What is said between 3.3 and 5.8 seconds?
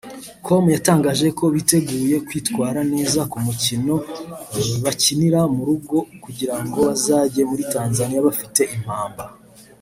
ku mukino bakinira mu